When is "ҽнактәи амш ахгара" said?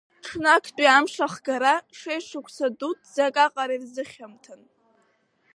0.25-1.73